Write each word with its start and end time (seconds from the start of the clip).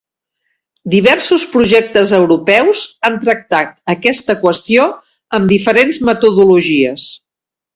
Diversos 0.93 1.43
projectes 1.55 2.13
europeus 2.19 2.81
han 3.09 3.19
tractat 3.25 3.75
aquesta 3.95 4.39
qüestió 4.47 4.89
amb 5.39 5.55
diferents 5.55 6.01
metodologies. 6.11 7.07